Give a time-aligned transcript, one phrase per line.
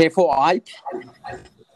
[0.00, 0.68] Tefo Alp.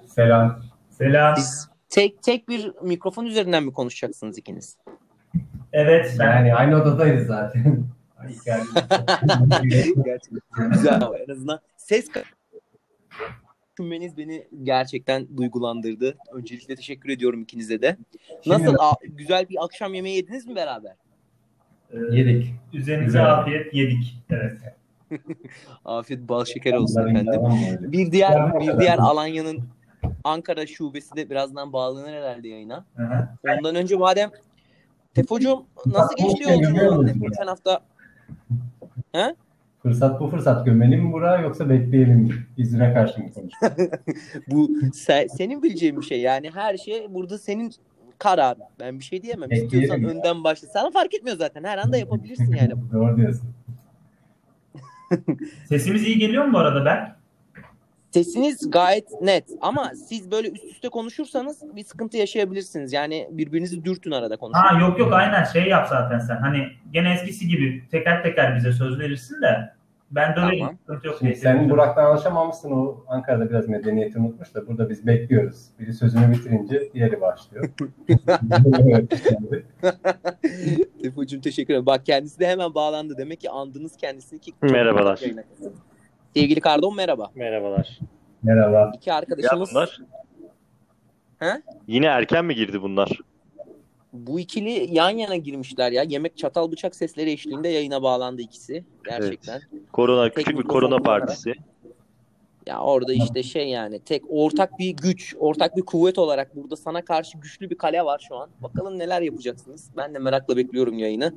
[0.06, 0.62] Selam.
[0.90, 1.36] Selam.
[1.36, 4.78] Siz tek tek bir mikrofon üzerinden mi konuşacaksınız ikiniz?
[5.72, 6.16] Evet.
[6.18, 6.24] Ben...
[6.24, 7.84] Yani aynı odadayız zaten.
[10.04, 12.08] Gerçekten güzel ama en azından ses
[13.78, 16.16] düşünmeniz beni gerçekten duygulandırdı.
[16.32, 17.96] Öncelikle teşekkür ediyorum ikinize de.
[18.46, 18.74] Nasıl?
[18.78, 20.96] A- güzel bir akşam yemeği yediniz mi beraber?
[21.90, 22.54] e, yedik.
[22.72, 24.24] Üzerinize afiyet yedik.
[24.30, 24.58] Evet.
[25.84, 27.42] Afiyet bal şeker olsun efendim.
[27.92, 29.58] Bir diğer bir diğer Alanya'nın
[30.24, 32.84] Ankara şubesi de birazdan bağlanır herhalde yayına.
[32.96, 33.28] Hı hı.
[33.58, 34.30] Ondan önce madem
[35.14, 37.20] Tefocuğum nasıl geçti yolculuğun?
[37.20, 37.80] Geçen hafta
[39.82, 42.34] Fırsat bu fırsat gömelim mi Burak'ı yoksa bekleyelim mi?
[42.56, 43.90] İzmir'e karşı mı konuşalım?
[44.48, 46.20] bu se- senin bileceğin bir şey.
[46.20, 47.72] Yani her şey burada senin
[48.18, 48.62] kararın.
[48.80, 49.50] Ben bir şey diyemem.
[49.50, 50.08] Bekleyelim İstiyorsan ya.
[50.08, 50.68] önden başla.
[50.68, 51.64] Sana fark etmiyor zaten.
[51.64, 52.72] Her anda yapabilirsin yani.
[52.92, 53.48] Doğru diyorsun.
[55.68, 57.14] Sesimiz iyi geliyor mu bu arada ben?
[58.10, 62.92] Sesiniz gayet net ama siz böyle üst üste konuşursanız bir sıkıntı yaşayabilirsiniz.
[62.92, 64.60] Yani birbirinizi dürtün arada konuşun.
[64.60, 66.36] Ha yok yok aynen şey yap zaten sen.
[66.36, 69.72] Hani gene eskisi gibi teker teker bize söz verirsin de
[70.14, 70.76] ben de öyle Tamam.
[70.80, 71.16] sıkıntı yok.
[71.18, 71.40] Şimdi Neyse.
[71.42, 72.70] sen Burak'tan alışamamışsın.
[72.70, 75.66] O Ankara'da biraz medeniyeti unutmuş da burada biz bekliyoruz.
[75.78, 77.70] Biri sözünü bitirince diğeri başlıyor.
[81.02, 81.86] Tefucuğum teşekkür ederim.
[81.86, 83.14] Bak kendisi de hemen bağlandı.
[83.18, 84.52] Demek ki andınız kendisini ki.
[84.62, 85.20] Merhabalar.
[86.36, 87.30] Sevgili Kardon merhaba.
[87.34, 87.98] Merhabalar.
[88.42, 88.92] Merhaba.
[88.96, 89.98] İki Ya arkadaşımız bunlar
[91.38, 91.62] He?
[91.86, 93.08] yine erken mi girdi bunlar?
[94.14, 96.02] Bu ikili yan yana girmişler ya.
[96.02, 98.84] Yemek çatal bıçak sesleri eşliğinde yayına bağlandı ikisi.
[99.04, 99.62] Gerçekten.
[99.92, 101.54] Korona Tek küçük bir korona partisi.
[102.66, 107.04] Ya orada işte şey yani tek ortak bir güç, ortak bir kuvvet olarak burada sana
[107.04, 108.50] karşı güçlü bir kale var şu an.
[108.62, 109.90] Bakalım neler yapacaksınız.
[109.96, 111.34] Ben de merakla bekliyorum yayını.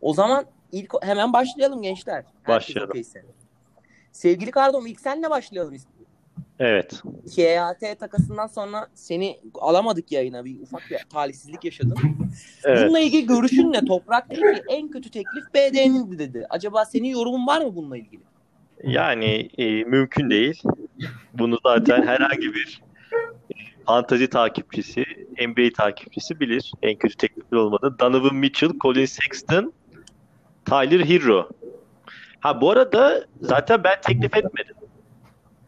[0.00, 2.24] O zaman ilk hemen başlayalım gençler.
[2.42, 2.90] Herkes Başlayalım.
[2.90, 3.24] okeyse.
[4.12, 5.76] Sevgili Kardom ilk senle başlayalım.
[6.60, 7.02] Evet.
[7.36, 10.44] KAT takasından sonra seni alamadık yayına.
[10.44, 11.96] Bir ufak bir talihsizlik yaşadın.
[12.64, 12.82] Evet.
[12.84, 13.84] Bununla ilgili görüşün ne?
[13.84, 16.46] Toprak dedi ki en kötü teklif BD'nin dedi.
[16.50, 18.22] Acaba senin yorumun var mı bununla ilgili?
[18.84, 20.62] Yani e, mümkün değil.
[21.34, 22.82] Bunu zaten herhangi bir
[23.50, 23.56] e,
[23.86, 25.04] fantazi takipçisi,
[25.48, 26.72] NBA takipçisi bilir.
[26.82, 27.96] En kötü teklifler olmadı.
[28.00, 29.72] Donovan Mitchell, Colin Sexton,
[30.64, 31.48] Tyler Hero.
[32.40, 34.74] Ha bu arada zaten ben teklif etmedim.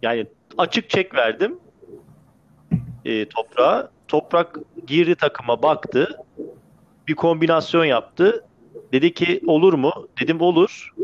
[0.03, 0.27] Yani
[0.59, 1.59] açık çek verdim
[3.05, 3.91] e, toprağa.
[4.09, 6.19] Toprak girdi takıma baktı.
[7.09, 8.45] Bir kombinasyon yaptı.
[8.93, 9.93] Dedi ki olur mu?
[10.21, 10.95] Dedim olur.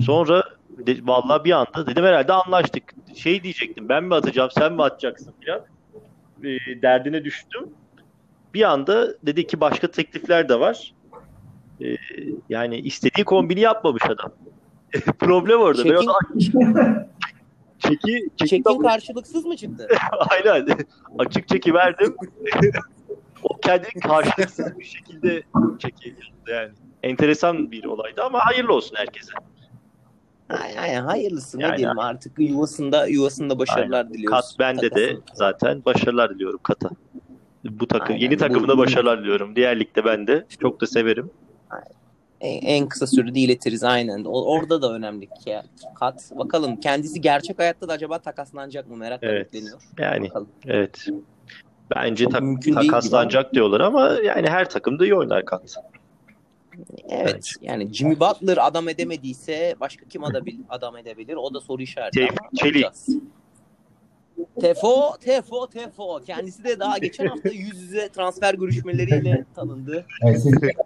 [0.00, 0.44] Sonra
[0.86, 2.94] de, vallahi bir anda dedim herhalde anlaştık.
[3.16, 5.60] Şey diyecektim ben mi atacağım sen mi atacaksın falan.
[6.44, 7.68] E, derdine düştüm.
[8.54, 10.94] Bir anda dedi ki başka teklifler de var.
[11.84, 11.96] E,
[12.48, 14.32] yani istediği kombini yapmamış adam.
[15.18, 15.84] Problem orada.
[15.84, 17.06] Ben Çekin, ona
[17.90, 19.88] çeki, çeki çekin karşılıksız mı çıktı?
[20.30, 20.66] Aynen.
[21.18, 22.16] Açık çeki verdim.
[23.42, 25.42] o kendini karşılıksız bir şekilde
[25.78, 26.70] çeki yaptı yani.
[27.02, 29.32] Enteresan bir olaydı ama hayırlı olsun herkese.
[30.50, 34.40] Aynen, aynen hayırlısı ne Yani- diyelim artık yuvasında yuvasında başarılar diliyoruz.
[34.40, 36.90] Kat bende de zaten başarılar diliyorum Kata.
[37.64, 39.56] Bu takım Aynen, yeni bu- takımda başarılar diliyorum.
[39.56, 41.30] Diğer ligde ben de çok da severim.
[41.72, 41.78] En,
[42.40, 44.24] en kısa sürede iletiriz aynen.
[44.24, 45.56] Orada da önemli ki
[45.94, 46.30] kat.
[46.34, 49.46] Bakalım kendisi gerçek hayatta da acaba takaslanacak mı merakla Evet.
[49.54, 49.80] bekleniyor.
[49.98, 50.48] Yani Bakalım.
[50.66, 51.06] evet.
[51.96, 55.74] Bence Çok tak- mümkün değil takaslanacak diyorlar ama yani her takımda iyi oynar Kat.
[57.08, 57.08] Evet.
[57.08, 57.52] Evet.
[57.60, 60.22] Yani Jimmy Butler adam edemediyse başka kim
[60.68, 61.34] adam edebilir?
[61.34, 62.74] O da soru işareti ama Çelik.
[62.74, 63.08] bakacağız.
[64.60, 66.20] Tefo, Tefo, Tefo.
[66.26, 70.06] Kendisi de daha geçen hafta yüz yüze transfer görüşmeleriyle tanındı.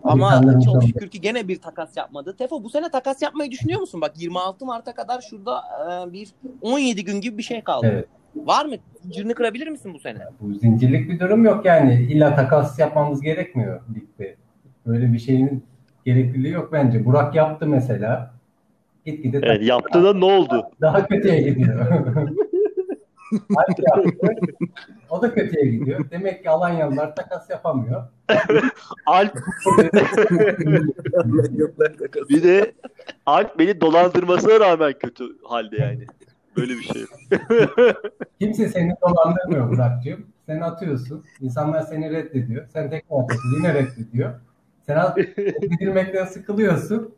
[0.04, 2.34] Ama çok şükür ki gene bir takas yapmadı.
[2.38, 4.00] Tefo bu sene takas yapmayı düşünüyor musun?
[4.00, 5.60] Bak 26 Mart'a kadar şurada
[6.09, 6.28] e, bir
[6.62, 7.87] 17 gün gibi bir şey kaldı.
[7.93, 8.06] Evet.
[8.37, 8.75] Var mı?
[9.03, 10.19] Zincirini kırabilir misin bu sene?
[10.41, 12.09] Bu zincirlik bir durum yok yani.
[12.10, 14.37] İlla takas yapmamız gerekmiyor ligde.
[14.87, 15.64] Böyle bir şeyin
[16.04, 17.04] gerekliliği yok bence.
[17.04, 18.34] Burak yaptı mesela.
[19.06, 20.67] Gitgide Evet, yaptı da ne oldu?
[20.81, 22.05] daha kötüye gidiyor.
[25.10, 26.10] O da kötüye gidiyor.
[26.10, 28.02] Demek ki Alanyalılar takas yapamıyor.
[29.06, 29.38] Alp
[32.28, 32.72] bir de
[33.26, 36.06] Alp beni dolandırmasına rağmen kötü halde yani.
[36.56, 37.04] Böyle bir şey.
[38.40, 40.26] Kimse seni dolandırmıyor Burak'cığım.
[40.46, 41.25] Sen atıyorsun.
[41.40, 42.66] İnsanlar seni reddediyor.
[42.72, 43.50] Sen tekrar atıyorsun.
[43.56, 44.34] Yine reddediyor.
[44.86, 47.14] Sen at- reddedilmekten sıkılıyorsun.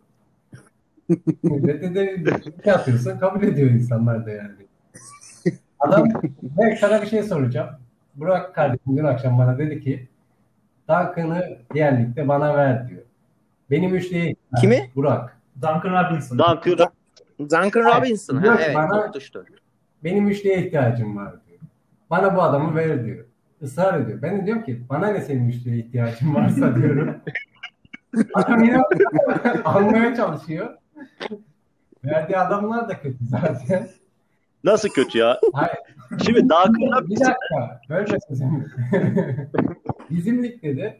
[1.44, 3.18] Reddedilmekten atıyorsun.
[3.18, 4.65] Kabul ediyor insanlar da yani.
[5.81, 6.08] Adam
[6.43, 7.70] ben sana bir şey soracağım.
[8.14, 10.08] Burak kardeşim dün akşam bana dedi ki
[10.88, 13.02] Duncan'ı diğer ligde bana ver diyor.
[13.70, 14.90] Benim üçlüye Kimi?
[14.96, 15.40] Burak.
[15.55, 16.38] Duncan Robinson.
[16.38, 16.88] Duncan
[17.38, 18.37] Duncan Robinson.
[18.37, 18.75] Ha, evet.
[18.75, 19.12] bana-.
[20.05, 21.58] Benim üçlüye ihtiyacım var diyor.
[22.11, 23.25] Bana bu adamı ver diyor.
[23.61, 24.23] Israr ediyor.
[24.23, 27.17] Ben de diyorum ki bana ne senin üçlüye ihtiyacın varsa diyorum.
[28.34, 28.82] Adam yine
[29.64, 30.76] almaya çalışıyor.
[32.05, 33.88] Verdiği adamlar da kötü zaten.
[34.64, 35.41] Nasıl kötü ya?
[35.53, 35.76] Hayır.
[36.25, 37.81] Şimdi daha Bir dakika.
[37.88, 38.73] Böyle sözüm.
[40.11, 40.97] Bizim ligde de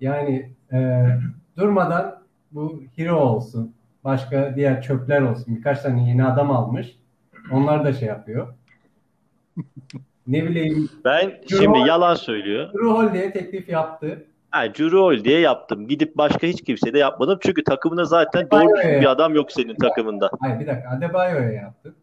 [0.00, 1.06] yani e,
[1.56, 2.22] durmadan
[2.52, 3.74] bu hero olsun.
[4.04, 5.56] Başka diğer çöpler olsun.
[5.56, 6.96] Birkaç tane yeni adam almış.
[7.52, 8.54] Onlar da şey yapıyor.
[10.26, 12.70] Ne bileyim ben şimdi yalan söylüyor.
[12.74, 14.26] Ruhol diye teklif yaptı.
[14.50, 15.88] Ha, Jurol diye yaptım.
[15.88, 17.38] Gidip başka hiç kimseye de yapmadım.
[17.42, 20.30] Çünkü takımında zaten doğru bir adam yok senin takımında.
[20.40, 20.90] Hayır bir dakika.
[20.90, 21.94] Adebayo'ya yaptı.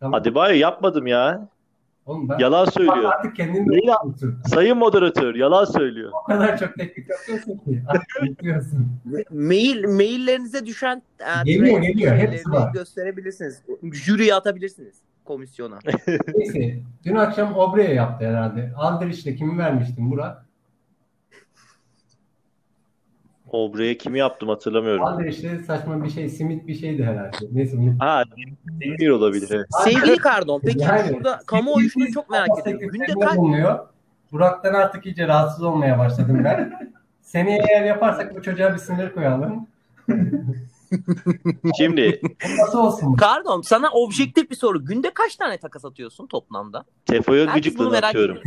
[0.00, 0.20] Tamam.
[0.20, 1.48] Adebayo yapmadım ya.
[2.06, 3.04] Oğlum ben Yalan söylüyor.
[3.04, 4.38] artık kendini yapıyorsun.
[4.46, 6.10] Sayın moderatör yalan söylüyor.
[6.22, 7.82] O kadar çok teklif yapıyorsun ki.
[9.30, 12.16] Mail maillerinize düşen e, Geliyor, geliyor.
[12.16, 12.72] Hepsi var.
[12.72, 13.62] gösterebilirsiniz.
[13.92, 14.94] Jüriye atabilirsiniz
[15.24, 15.78] komisyona.
[16.34, 16.78] Neyse.
[17.04, 18.72] Dün akşam Obre'ye yaptı herhalde.
[18.76, 20.46] Aldrich'le kimi vermiştin Burak?
[23.54, 25.04] Obre'ye kimi yaptım hatırlamıyorum.
[25.04, 27.36] Aldrich'le saçma bir şey, simit bir şeydi herhalde.
[27.52, 27.98] Neyse unuttum.
[27.98, 28.24] Ha,
[28.80, 29.48] bir olabilir.
[29.50, 29.66] Evet.
[29.84, 32.88] Sevgili Kardon peki Yani- burada kamuoyu şunu çok merak ediyorum.
[32.88, 33.78] Günde kaç bulunuyor.
[34.32, 36.92] Burak'tan artık iyice rahatsız olmaya başladım ben.
[37.22, 39.66] Seneye eğer yaparsak bu çocuğa bir sınır koyalım.
[41.78, 42.20] Şimdi
[42.58, 43.14] nasıl olsun?
[43.14, 44.84] Kardon sana objektif bir soru.
[44.84, 46.84] Günde kaç tane takas atıyorsun toplamda?
[47.06, 48.38] Tefo'ya bunu gıcıklığını atıyorum.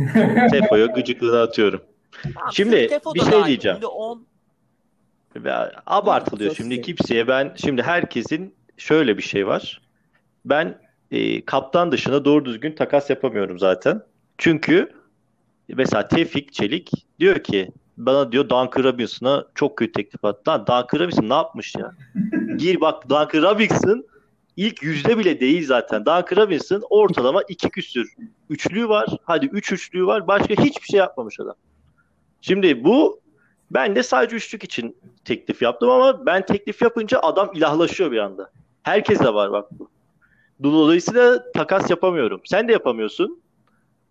[0.50, 1.80] Tefo'ya gıcıklığını atıyorum.
[2.22, 3.76] Tamam, Şimdi bir şey dahil diyeceğim.
[3.76, 4.26] Günde 10
[5.36, 5.52] Ve
[5.86, 9.80] abartılıyor Söz şimdi kimseye ben şimdi herkesin şöyle bir şey var.
[10.44, 10.78] Ben
[11.10, 14.02] e, kaptan dışına doğru düzgün takas yapamıyorum zaten.
[14.38, 14.92] Çünkü
[15.68, 16.90] mesela Tevfik Çelik
[17.20, 20.50] diyor ki bana diyor Duncan Robinson'a çok kötü teklif attı.
[20.50, 21.94] Lan Duncan Robinson ne yapmış ya?
[22.56, 24.04] Gir bak Duncan Robinson
[24.56, 26.00] ilk yüzde bile değil zaten.
[26.00, 28.14] Duncan Robinson ortalama iki küsür
[28.50, 29.08] üçlüğü var.
[29.24, 30.26] Hadi üç üçlüğü var.
[30.26, 31.54] Başka hiçbir şey yapmamış adam.
[32.40, 33.20] Şimdi bu
[33.70, 38.50] ben de sadece üçlük için teklif yaptım ama ben teklif yapınca adam ilahlaşıyor bir anda.
[38.82, 39.90] Herkes de var bak bu.
[40.62, 42.40] Dolayısıyla takas yapamıyorum.
[42.44, 43.40] Sen de yapamıyorsun.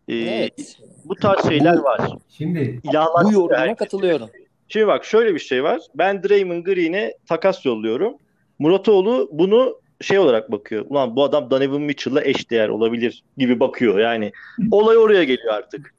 [0.08, 0.78] Ee, Evet.
[1.06, 2.02] Bu tarz şeyler var.
[2.30, 3.78] Şimdi İlahlaşıyor Bu herkes.
[3.78, 4.30] katılıyorum.
[4.68, 5.82] Şimdi bak şöyle bir şey var.
[5.96, 8.14] Ben Draymond Green'e takas yolluyorum.
[8.60, 10.86] Muratoğlu bunu şey olarak bakıyor.
[10.90, 14.00] Ulan bu adam Donovan Mitchell'la eşdeğer olabilir gibi bakıyor.
[14.00, 14.32] Yani
[14.72, 15.94] olay oraya geliyor artık.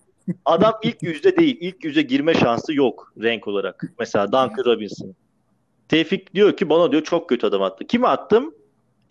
[0.44, 1.56] Adam ilk yüzde değil.
[1.61, 3.85] ilk yüze girme şansı yok renk olarak.
[3.99, 5.15] Mesela Duncan Robinson.
[5.88, 7.87] Tevfik diyor ki bana diyor çok kötü adam attı.
[7.87, 8.55] Kimi attım?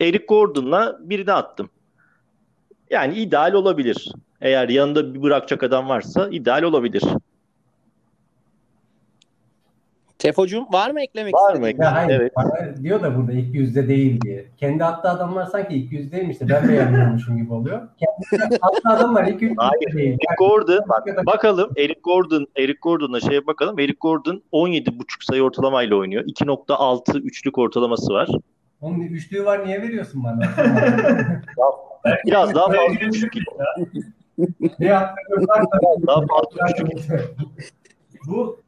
[0.02, 1.70] Eric Gordon'la birini attım.
[2.90, 4.12] Yani ideal olabilir.
[4.42, 7.04] Eğer yanında bir bırakacak adam varsa ideal olabilir.
[10.24, 11.68] Tefocuğum var mı eklemek Var mı?
[11.70, 12.34] ya hayır, Evet.
[12.36, 14.46] bana diyor da burada ilk yüzde değil diye.
[14.58, 17.82] Kendi attığı adamlar sanki ilk yüzdeymiş de ben beğenmiyormuşum gibi oluyor.
[18.00, 19.98] Kendi attığı adamlar ilk yüzde Hayır.
[19.98, 20.10] değil.
[20.10, 23.80] Eric Gordon bak bakalım Eric Gordon Eric Gordon'a şeye bakalım.
[23.80, 26.24] Eric Gordon 17.5 sayı ortalamayla oynuyor.
[26.24, 28.30] 2.6 üçlük ortalaması var.
[28.82, 30.40] Onun üçlüğü var niye veriyorsun bana?
[32.26, 33.34] Biraz daha fazla üçlük
[34.80, 35.48] ne yaptığını
[36.08, 37.22] daha fazla üçlük.
[38.28, 38.63] Bu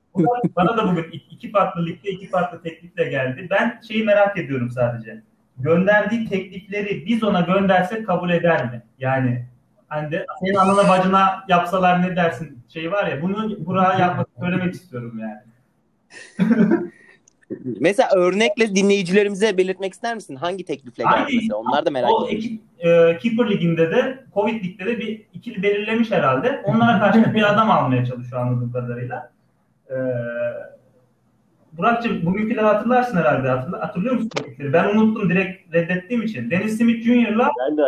[0.55, 3.47] bana da bugün iki farklı ligde iki farklı teklifle geldi.
[3.49, 5.23] Ben şeyi merak ediyorum sadece.
[5.57, 8.83] Gönderdiği teklifleri biz ona göndersek kabul eder mi?
[8.99, 9.45] Yani
[9.87, 14.73] hani de senin anana bacına yapsalar ne dersin şey var ya bunu buraya yapmak söylemek
[14.73, 15.41] istiyorum yani.
[17.79, 20.35] Mesela örnekle dinleyicilerimize belirtmek ister misin?
[20.35, 21.55] Hangi teklifle geldi mesela?
[21.55, 22.41] Onlar da merak o ediyor.
[22.41, 26.61] ekip e, Keeper Ligi'nde de Covid Lig'de de bir ikili belirlemiş herhalde.
[26.63, 29.34] Onlara karşı bir adam almaya çalışıyor anladığım kadarıyla.
[29.89, 29.95] E,
[31.73, 33.49] Burak'cığım bugünküleri hatırlarsın herhalde.
[33.49, 34.73] Hatırla, hatırlıyor musun teklifleri?
[34.73, 36.51] Ben unuttum direkt reddettiğim için.
[36.51, 37.83] Dennis Smith Jr.'la Ben de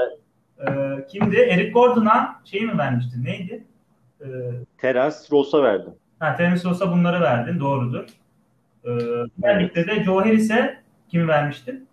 [0.60, 1.36] e, kimdi?
[1.36, 3.26] Eric Gordon'a şey mi vermiştin?
[3.26, 3.64] Neydi?
[4.22, 4.26] E,
[4.78, 5.94] Terence Ross'a verdim.
[6.20, 7.60] ha, Terence Ross'a bunları verdin.
[7.60, 8.06] Doğrudur.
[8.86, 8.90] E,
[9.42, 10.78] diğer ligde de Joe Harris'e
[11.10, 11.88] kimi vermiştin?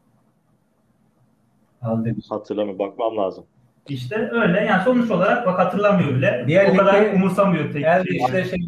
[2.28, 2.78] Hatırlamıyorum.
[2.78, 3.44] Bakmam lazım.
[3.88, 4.60] İşte öyle.
[4.64, 6.44] Yani sonuç olarak bak hatırlamıyor bile.
[6.46, 8.16] Diğer o kadar umursamıyor tek şey.
[8.16, 8.58] işte şey.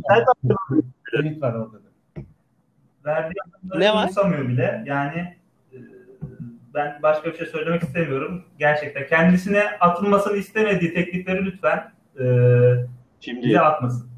[1.14, 1.86] Limit var orada da.
[3.04, 3.34] Verdiği
[3.74, 4.02] Ne var?
[4.02, 4.82] umursamıyor bile.
[4.86, 5.36] Yani
[5.72, 5.76] e,
[6.74, 8.44] ben başka bir şey söylemek istemiyorum.
[8.58, 12.24] Gerçekten kendisine atılmasını istemediği teklifleri lütfen e,
[13.20, 14.08] Şimdi bize atmasın.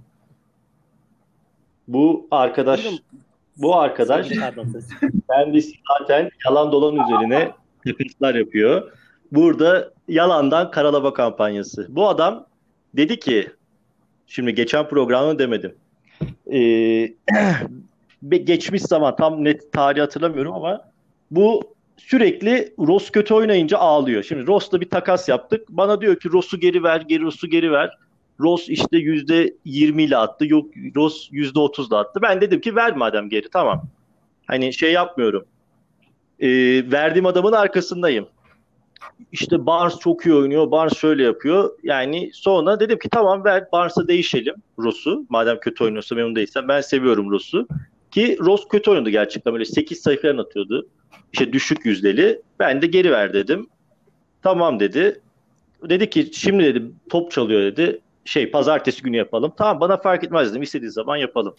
[1.88, 2.87] bu arkadaş
[3.57, 4.28] bu arkadaş
[5.30, 7.50] kendisi zaten yalan dolan üzerine
[7.87, 8.92] takıntılar yapıyor.
[9.33, 11.87] Burada yalandan karalama kampanyası.
[11.88, 12.47] Bu adam
[12.97, 13.50] dedi ki
[14.26, 15.75] şimdi geçen programda demedim.
[16.52, 17.12] Ee,
[18.44, 20.90] geçmiş zaman tam net tarihi hatırlamıyorum ama
[21.30, 21.62] bu
[21.96, 24.22] sürekli Ross kötü oynayınca ağlıyor.
[24.22, 25.68] Şimdi Ross'la bir takas yaptık.
[25.68, 27.98] Bana diyor ki Ross'u geri ver, geri Ross'u geri ver.
[28.40, 30.46] Ross işte yüzde 20 ile attı.
[30.46, 32.20] Yok Ross yüzde 30 da attı.
[32.22, 33.82] Ben dedim ki ver madem geri tamam.
[34.46, 35.44] Hani şey yapmıyorum.
[36.40, 36.48] E,
[36.92, 38.26] verdiğim adamın arkasındayım.
[39.32, 40.70] İşte Barnes çok iyi oynuyor.
[40.70, 41.70] Barnes şöyle yapıyor.
[41.82, 45.26] Yani sonra dedim ki tamam ver Barnes'a değişelim Ross'u.
[45.28, 46.68] Madem kötü oynuyorsa memnun değilsen.
[46.68, 47.68] Ben seviyorum Ross'u.
[48.10, 49.52] Ki Ross kötü oynadı gerçekten.
[49.52, 50.86] Böyle 8 sayı atıyordu.
[51.32, 52.42] İşte düşük yüzdeli.
[52.58, 53.68] Ben de geri ver dedim.
[54.42, 55.20] Tamam dedi.
[55.88, 58.00] Dedi ki şimdi dedi top çalıyor dedi.
[58.24, 59.52] Şey pazartesi günü yapalım.
[59.56, 60.62] Tamam bana fark etmez dedim.
[60.62, 61.54] İstediği zaman yapalım.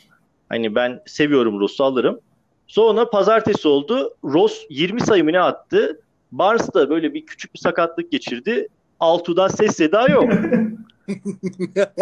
[0.49, 2.19] Hani ben seviyorum Ross'u alırım.
[2.67, 4.13] Sonra pazartesi oldu.
[4.23, 6.01] Ross 20 sayımı ne attı?
[6.31, 8.67] Barnes da böyle bir küçük bir sakatlık geçirdi.
[8.99, 10.33] Altu'dan ses seda yok.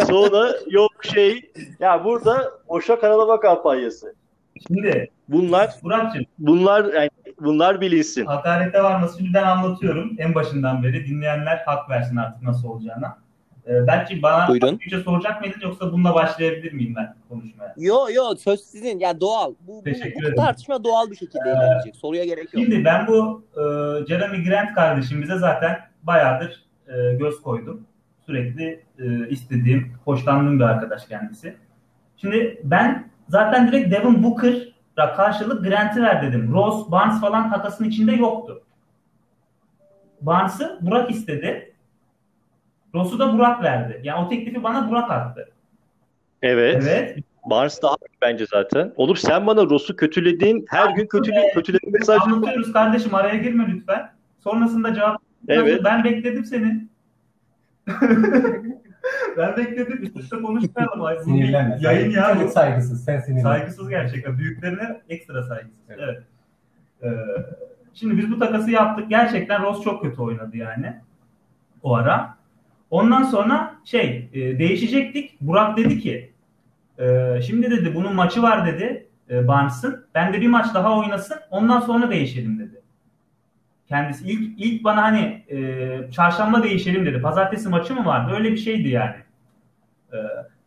[0.08, 4.16] Sonra yok şey ya burada boşa karalama kampanyası.
[4.68, 7.10] Şimdi bunlar Burak'cığım bunlar yani
[7.42, 8.26] bunlar bilinsin.
[8.26, 11.06] hakarete varması şimdiden anlatıyorum en başından beri.
[11.06, 13.18] Dinleyenler hak versin artık nasıl olacağına.
[13.68, 14.80] Ee, belki bana Buyurun.
[14.80, 17.74] bir şey soracak mıydın yoksa bununla başlayabilir miyim ben konuşmaya?
[17.78, 19.00] Yo yo söz sizin.
[19.00, 19.54] Ya doğal.
[19.68, 20.36] Bu, bu, Teşekkür bu ederim.
[20.36, 21.96] tartışma doğal bir şekilde ilerleyecek.
[21.96, 22.64] Soruya gerek yok.
[22.64, 23.62] Şimdi ben bu e,
[24.08, 27.88] Jeremy Grant kardeşimize zaten bayağıdır e, göz koydum.
[28.26, 31.56] Sürekli e, istediğim, hoşlandığım bir arkadaş kendisi.
[32.18, 36.54] Şimdi ben zaten direkt Devin Booker'a karşılık Grant'i ver dedim.
[36.54, 38.64] Rose, Barnes falan takasın içinde yoktu.
[40.22, 41.74] Barnes'ı Burak istedi.
[42.94, 44.02] Rose'u da Burak verdi.
[44.04, 45.50] Yani o teklifi bana Burak attı.
[46.42, 46.84] Evet.
[46.88, 47.18] Evet.
[47.50, 48.94] Barnes daha bence zaten.
[48.96, 54.10] Oğlum sen bana Ross'u kötülediğin her gün kötüle kötülediğin mesaj Anlatıyoruz kardeşim araya girme lütfen.
[54.40, 55.82] Sonrasında cevap Evet.
[55.84, 56.88] ben bekledim seni.
[59.38, 60.04] ben bekledim.
[60.04, 61.24] Üst üste konuşmayalım.
[61.24, 61.78] Sinirlenme.
[61.82, 62.52] Yayın ya Çok bu.
[62.52, 63.06] saygısız.
[63.06, 63.50] Sen sinirlenme.
[63.50, 64.38] Saygısız gerçekten.
[64.38, 65.80] Büyüklerine ekstra saygısız.
[65.90, 66.00] Evet.
[66.02, 66.24] Evet.
[67.04, 67.10] Ee,
[67.94, 69.10] şimdi biz bu takası yaptık.
[69.10, 70.94] Gerçekten Ross çok kötü oynadı yani.
[71.84, 72.37] O ara.
[72.90, 75.42] Ondan sonra şey e, değişecektik.
[75.42, 76.34] Burak dedi ki
[77.00, 80.06] e, şimdi dedi bunun maçı var dedi e, Barnes'ın.
[80.16, 81.38] Ben de bir maç daha oynasın.
[81.52, 82.82] Ondan sonra değişelim dedi.
[83.88, 87.22] Kendisi ilk ilk bana hani e, çarşamba değişelim dedi.
[87.22, 88.32] Pazartesi maçı mı vardı?
[88.36, 89.16] Öyle bir şeydi yani.
[90.14, 90.18] E,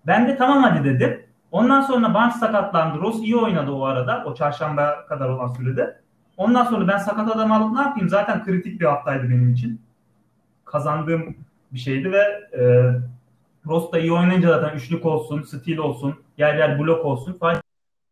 [0.07, 1.23] ben de tamam hadi dedim.
[1.53, 2.99] Ondan sonra Barnes sakatlandı.
[2.99, 4.25] Ross iyi oynadı o arada.
[4.27, 6.01] O çarşamba kadar olan sürede.
[6.37, 8.09] Ondan sonra ben sakat adam alıp ne yapayım?
[8.09, 9.81] Zaten kritik bir haftaydı benim için.
[10.65, 11.37] Kazandığım
[11.73, 12.19] bir şeydi ve
[12.59, 12.63] e,
[13.67, 17.33] Ross da iyi oynayınca zaten üçlük olsun, steal olsun, yer yer blok olsun.
[17.33, 17.63] Faydalı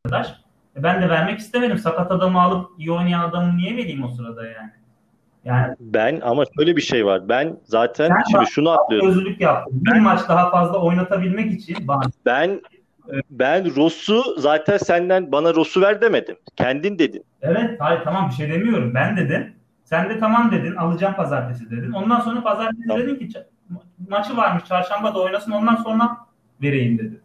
[0.05, 0.29] arkadaş.
[0.77, 1.79] E, ben de vermek istemedim.
[1.79, 4.71] Sakat adamı alıp iyi oynayan adamı niye vereyim o sırada yani?
[5.45, 7.29] Yani Ben ama şöyle bir şey var.
[7.29, 9.09] Ben zaten Ben şimdi şunu atlıyorum.
[9.09, 9.81] özürlük yaptım.
[9.85, 12.61] Bir maç daha fazla oynatabilmek için bana Ben
[13.31, 16.37] ben Ross'u zaten senden bana Ross'u ver demedim.
[16.57, 17.25] Kendin dedin.
[17.43, 18.95] Evet, hayır tamam bir şey demiyorum.
[18.95, 19.53] Ben dedim.
[19.89, 20.75] Sen de tamam dedin.
[20.77, 21.93] Alacağım pazartesi dedin.
[21.93, 23.03] Ondan sonra pazartesi Tamam.
[23.03, 26.17] dedin ki "Ça- ma- maçı varmış çarşamba da oynasın ondan sonra
[26.63, 27.21] vereyim dedi.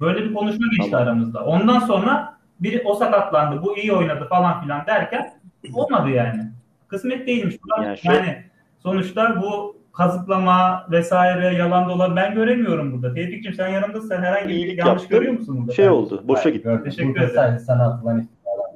[0.00, 1.06] Böyle bir konuşma geçti Tamam.
[1.06, 1.44] aramızda.
[1.44, 5.32] Ondan sonra biri o sakatlandı, bu iyi oynadı falan filan derken
[5.74, 6.42] olmadı yani.
[6.88, 7.56] Kısmet değilmiş.
[7.78, 13.14] Yani Yani, şu- sonuçta bu kazıklama vesaire yalan dolan ben göremiyorum burada.
[13.14, 14.08] Tevfik'cim sen yanımdasın.
[14.08, 15.08] Sen herhangi bir yanlış yaptın.
[15.08, 15.72] görüyor musun burada?
[15.72, 16.22] Şey oldu.
[16.28, 16.80] Boşa gitti.
[16.84, 17.32] Teşekkür ederim.
[17.34, 18.26] sadece sana atılan.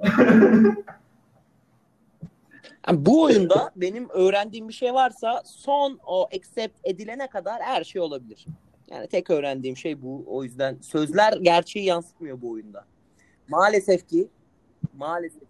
[2.88, 8.02] Yani bu oyunda benim öğrendiğim bir şey varsa son o accept edilene kadar her şey
[8.02, 8.46] olabilir.
[8.90, 10.24] Yani tek öğrendiğim şey bu.
[10.26, 12.84] O yüzden sözler gerçeği yansıtmıyor bu oyunda.
[13.48, 14.28] Maalesef ki
[14.96, 15.46] maalesef ki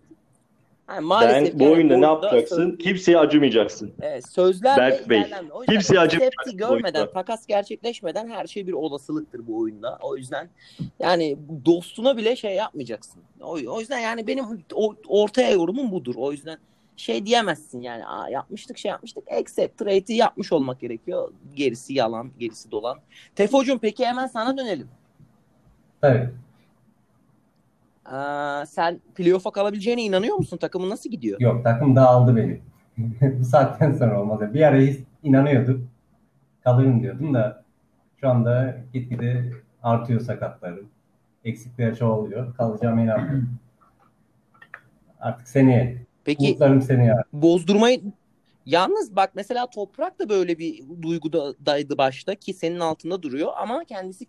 [0.87, 2.57] Ha, maalesef Ben bu yani oyunda ne yapacaksın?
[2.71, 3.93] söz- Kimseye acımayacaksın.
[4.03, 5.23] Evet, sözlerle Berk Bey,
[5.69, 7.13] kimseye acımayacak accept'i bu görmeden, oyunda.
[7.13, 9.99] takas gerçekleşmeden her şey bir olasılıktır bu oyunda.
[10.03, 10.49] O yüzden
[10.99, 13.23] yani dostuna bile şey yapmayacaksın.
[13.41, 14.45] O, o yüzden yani benim
[15.09, 16.15] ortaya yorumum budur.
[16.19, 16.59] O yüzden
[17.01, 19.25] şey diyemezsin yani Aa, yapmıştık şey yapmıştık.
[19.33, 21.33] Accept trade'i yapmış olmak gerekiyor.
[21.55, 22.99] Gerisi yalan, gerisi dolan.
[23.35, 24.89] Tefocuğum peki hemen sana dönelim.
[26.01, 26.31] Tabii.
[28.05, 30.57] Aa, sen playoff'a kalabileceğine inanıyor musun?
[30.57, 31.41] Takımın nasıl gidiyor?
[31.41, 32.63] Yok takım dağıldı benim.
[33.41, 34.55] Bu saatten sonra olmaz.
[34.55, 34.83] Bir ara
[35.23, 35.91] inanıyordum.
[36.65, 37.65] Kalırım diyordum da
[38.21, 39.53] şu anda gitgide
[39.83, 40.89] artıyor sakatlarım.
[41.45, 42.57] Eksikler çoğalıyor.
[42.57, 43.59] Kalacağıma inanmıyorum.
[45.21, 46.10] Artık seneye.
[46.39, 47.15] Peki Umutlarım seneye.
[47.33, 48.01] bozdurmayı
[48.67, 54.27] Yalnız bak mesela Toprak da böyle bir duygudaydı başta ki senin altında duruyor ama kendisi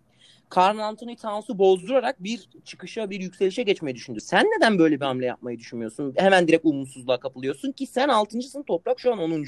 [0.56, 4.20] Carl Anthony Towns'u bozdurarak bir çıkışa bir yükselişe geçmeyi düşündü.
[4.20, 6.14] Sen neden böyle bir hamle yapmayı düşünmüyorsun?
[6.16, 9.44] Hemen direkt umutsuzluğa kapılıyorsun ki sen 6.sın Toprak şu an 10.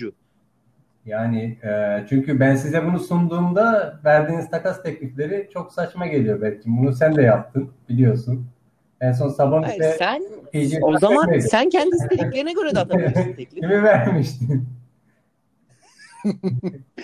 [1.06, 6.62] Yani e, çünkü ben size bunu sunduğumda verdiğiniz takas teklifleri çok saçma geliyor belki.
[6.66, 8.46] Bunu sen de yaptın biliyorsun.
[9.04, 11.42] En son Hayır, Sabonis'e sen PG o zaman vermedi.
[11.48, 13.60] sen kendi istediklerine göre de atabilirsin teklif.
[13.62, 14.68] Kimi vermiştin?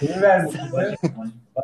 [0.00, 0.60] Kimi vermiştin?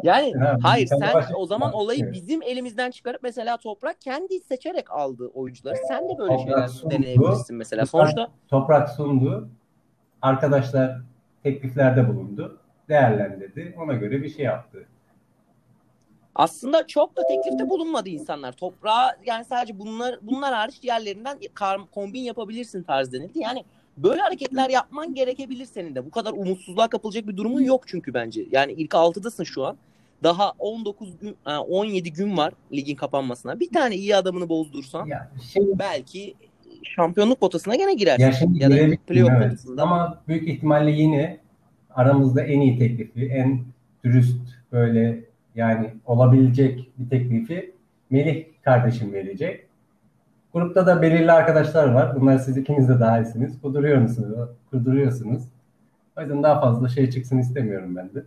[0.02, 2.12] Yani Ha, hayır sen o zaman olayı Evet.
[2.12, 5.76] bizim elimizden çıkarıp mesela Toprak kendi seçerek aldı oyuncuları.
[5.88, 7.82] Sen de böyle Toprak şeyler deneyebilirsin mesela.
[7.82, 9.48] Toprak- Sonuçta Toprak sundu.
[10.22, 11.00] Arkadaşlar
[11.42, 12.58] tekliflerde bulundu.
[12.88, 13.74] Değerlendirdi.
[13.78, 14.86] Ona göre bir şey yaptı.
[16.36, 18.52] Aslında çok da teklifte bulunmadı insanlar.
[18.52, 23.38] Toprağa yani sadece bunlar bunlar hariç diğerlerinden kar- kombin yapabilirsin tarzı denildi.
[23.38, 23.64] Yani
[23.96, 26.06] böyle hareketler yapman gerekebilir senin de.
[26.06, 28.44] Bu kadar umutsuzluğa kapılacak bir durumun yok çünkü bence.
[28.50, 29.76] Yani ilk 6'dasın şu an.
[30.22, 33.60] Daha 19 gün, ha, 17 gün var ligin kapanmasına.
[33.60, 36.34] Bir tane iyi adamını bozdursan Ya, şey, belki
[36.82, 38.24] şampiyonluk potasına gene girersin.
[38.24, 39.42] ya şimdi ya da playoff evet.
[39.50, 39.82] potasında.
[39.82, 41.40] Ama büyük ihtimalle yine
[41.90, 43.60] aramızda en iyi teklifi, en
[44.04, 44.40] dürüst
[44.72, 45.24] böyle
[45.56, 47.76] yani olabilecek bir teklifi
[48.10, 49.66] Melih kardeşim verecek.
[50.52, 52.20] Grupta da belirli arkadaşlar var.
[52.20, 53.60] Bunlar siz ikiniz de dahilsiniz.
[53.60, 54.48] Kuduruyorsunuz.
[54.70, 55.42] Kuduruyorsunuz.
[56.18, 58.24] O yüzden daha fazla şey çıksın istemiyorum ben de.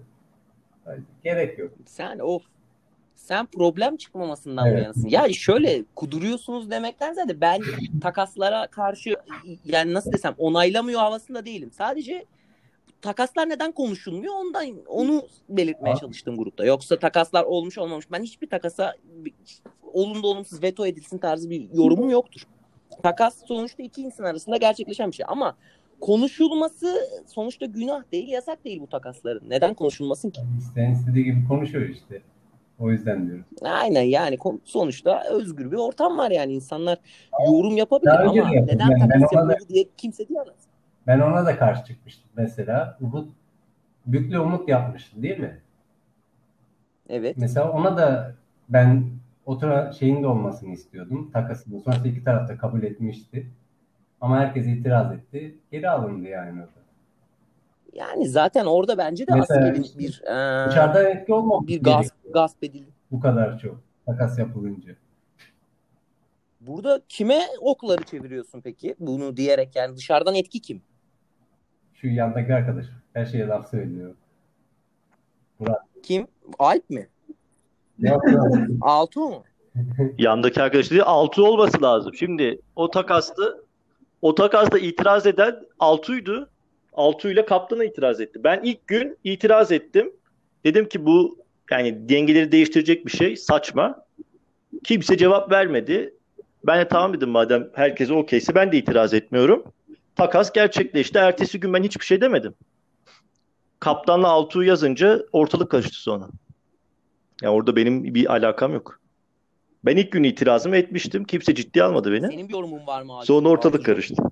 [0.87, 0.89] O
[1.23, 1.71] Gerek yok.
[1.85, 2.43] Sen of
[3.15, 4.83] sen problem çıkmamasından Evet.
[4.83, 5.07] yanasın?
[5.07, 7.61] Ya şöyle kuduruyorsunuz demekten ziyade ben
[8.01, 9.15] takaslara karşı
[9.65, 11.71] yani nasıl desem onaylamıyor havasında değilim.
[11.71, 12.25] Sadece
[13.01, 15.99] takaslar neden konuşulmuyor ondan onu belirtmeye Abi.
[15.99, 16.65] çalıştım grupta.
[16.65, 18.11] Yoksa takaslar olmuş olmamış.
[18.11, 18.95] Ben hiçbir takasa
[19.93, 22.41] olumlu olumsuz veto edilsin tarzı bir yorumum yoktur.
[23.03, 25.55] Takas sonuçta iki insan arasında gerçekleşen bir şey ama
[26.01, 26.95] konuşulması
[27.27, 29.49] sonuçta günah değil, yasak değil bu takasların.
[29.49, 30.41] Neden konuşulmasın ki?
[30.59, 32.21] İsteyen istediği gibi konuşuyor işte.
[32.79, 33.45] O yüzden diyorum.
[33.61, 36.97] Aynen yani sonuçta özgür bir ortam var yani insanlar
[37.47, 40.68] yorum yapabilir Daha ama neden Yani takas yapıldı diye kimse diyemez.
[41.07, 42.97] Ben ona da karşı çıkmıştım mesela.
[43.01, 43.29] Umut,
[44.05, 45.59] Büklü Umut yapmıştı değil mi?
[47.09, 47.37] Evet.
[47.37, 48.35] Mesela ona da
[48.69, 49.09] ben
[49.45, 51.29] otura şeyin de olmasını istiyordum.
[51.33, 51.81] Takasını.
[51.81, 53.47] Sonrasında iki taraf da kabul etmişti.
[54.21, 55.55] Ama herkes itiraz etti.
[55.71, 56.79] Geri alındı yani orada.
[57.93, 62.15] Yani zaten orada bence de Mesela askerin işte bir e, Dışarıdan etki olmamış bir gasp
[62.33, 62.89] gasp edildi.
[63.11, 63.81] bu kadar çok.
[64.05, 64.95] Takas yapılınca.
[66.61, 68.95] Burada kime okları çeviriyorsun peki?
[68.99, 70.81] Bunu diyerek yani dışarıdan etki kim?
[72.01, 74.15] Şu yandaki arkadaş her şeye laf söylüyor.
[76.03, 76.27] Kim?
[76.59, 77.07] Alp mi?
[77.99, 78.47] Yok, yok.
[78.81, 79.43] Altuğ mu?
[80.17, 82.13] Yandaki arkadaş değil altı olması lazım.
[82.13, 83.43] Şimdi o takasta
[84.21, 86.49] o takasta itiraz eden Altu'ydu.
[86.93, 88.43] Altu ile kaptana itiraz etti.
[88.43, 90.11] Ben ilk gün itiraz ettim.
[90.63, 91.37] Dedim ki bu
[91.71, 94.05] yani dengeleri değiştirecek bir şey saçma.
[94.83, 96.13] Kimse cevap vermedi.
[96.63, 99.63] Ben de tamam dedim madem herkese okeyse ben de itiraz etmiyorum.
[100.15, 101.17] Takas gerçekleşti.
[101.17, 102.53] Ertesi gün ben hiçbir şey demedim.
[103.79, 106.27] Kaptanla Altuğ yazınca ortalık karıştı sonra.
[107.41, 108.99] Ya orada benim bir alakam yok.
[109.85, 111.23] Ben ilk gün itirazımı etmiştim.
[111.23, 112.27] Kimse ciddiye almadı beni.
[112.27, 113.13] Senin bir yorumun var mı?
[113.13, 113.25] Altuğ?
[113.25, 114.23] Sonra ortalık karıştı.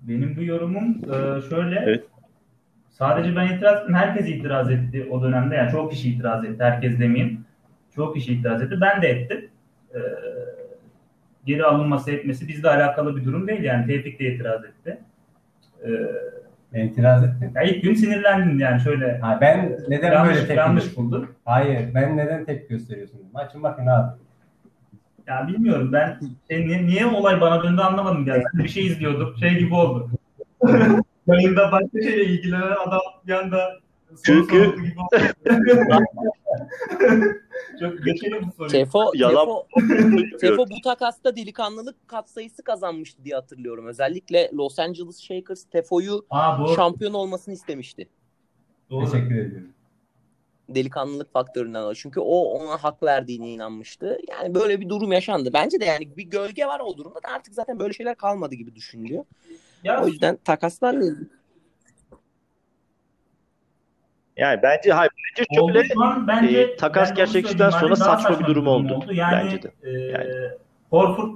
[0.00, 1.82] Benim bu yorumum e, şöyle.
[1.86, 2.04] Evet.
[2.90, 3.94] Sadece ben itiraz ettim.
[3.94, 5.54] Herkes itiraz etti o dönemde.
[5.54, 6.62] Yani çok kişi itiraz etti.
[6.64, 7.44] Herkes demeyeyim.
[7.94, 8.78] Çok kişi itiraz etti.
[8.80, 9.48] Ben de ettim.
[9.94, 9.98] E,
[11.46, 13.62] geri alınması etmesi bizle alakalı bir durum değil.
[13.62, 14.98] Yani Tevfik de itiraz etti.
[15.84, 15.88] E,
[16.72, 17.52] Ben itiraz etmedim.
[17.56, 19.18] ya ilk gün sinirlendim yani şöyle.
[19.18, 21.28] Ha, ben neden yanlış, böyle tepki yanlış buldum.
[21.44, 23.24] Hayır, ben neden tepki gösteriyorsunuz?
[23.34, 24.12] Açın bakın abi.
[25.26, 28.42] Ya bilmiyorum ben şey, niye, niye olay bana döndü anlamadım yani.
[28.54, 29.38] Bir şey izliyorduk.
[29.38, 30.10] Şey gibi oldu.
[31.26, 33.81] Yayında başka şeyle ilgilenen adam bir anda
[34.26, 35.24] Çünkü- sordu gibi oldu.
[37.80, 38.70] Çok geçelim bu soruyu.
[38.70, 39.66] Tefo, Yalan- Tefo,
[40.40, 43.86] Tefo bu takasta delikanlılık katsayısı kazanmıştı diye hatırlıyorum.
[43.86, 48.08] Özellikle Los Angeles Shakers Tefo'yu Aa bu şampiyon olmasını istemişti.
[48.90, 49.04] doğru.
[49.10, 49.68] Teşekkür ediyorum.
[50.68, 51.96] Delikanlılık faktöründen dolayı.
[51.96, 54.18] Çünkü o ona hak verdiğine inanmıştı.
[54.30, 55.50] Yani böyle bir durum yaşandı.
[55.54, 58.74] Bence de yani bir gölge var o durumda da artık zaten böyle şeyler kalmadı gibi
[58.74, 59.24] düşünülüyor.
[59.84, 61.28] Ya O yüzden takaslarla ilgili.
[64.36, 68.44] Yani bence hayır bence şöyle zaman bence e, takas ben gerçekleştikten sonra daha saçma bir
[68.46, 69.04] durum oldu.
[69.12, 69.72] Yani, Bence de.
[69.82, 70.30] E, Yani.
[70.90, 71.30] Horford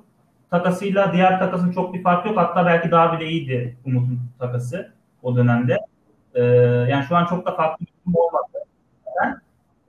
[0.51, 2.37] takasıyla diğer takasın çok bir fark yok.
[2.37, 5.77] Hatta belki daha bile iyiydi Umut'un takası o dönemde.
[6.35, 6.43] E,
[6.91, 8.69] yani şu an çok da farklı bir durum olmadı.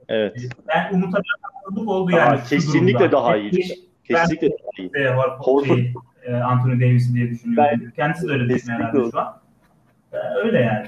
[0.08, 0.36] evet.
[0.68, 2.40] Ben Umut'a bir haksızlık oldu Aa, yani.
[2.48, 3.12] kesinlikle durumda.
[3.12, 3.46] daha iyi.
[3.48, 3.72] Etmiş
[4.04, 4.90] Kesinlikle daha iyi.
[4.94, 5.94] ve Horford, şey,
[6.26, 7.92] e, Anthony Davis'i diye düşünüyorum.
[7.96, 9.10] Kendisi de öyle düşünüyor herhalde oldu.
[9.12, 9.40] şu an.
[10.12, 10.86] E, öyle yani.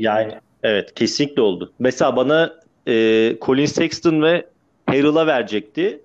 [0.00, 1.72] Yani evet kesinlikle oldu.
[1.78, 2.54] Mesela bana
[2.86, 2.92] e,
[3.42, 4.46] Colin Sexton ve
[4.86, 6.00] Harrell'a verecekti.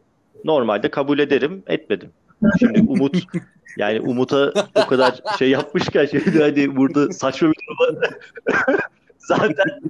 [0.45, 1.63] Normalde kabul ederim.
[1.67, 2.09] Etmedim.
[2.59, 3.15] Şimdi Umut
[3.77, 8.09] yani Umut'a o kadar şey yapmışken şimdi hani burada saçma bir durum var.
[9.17, 9.81] zaten